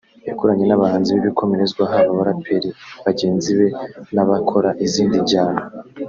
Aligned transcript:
yakoranye 0.27 0.65
n’abahanzi 0.67 1.09
b’ibikomerezwa 1.13 1.83
haba 1.91 2.09
abaraperi 2.13 2.69
bagenzi 3.05 3.51
be 3.57 3.67
n’abakora 4.15 4.69
izindi 4.85 5.17
njyana 5.23 5.61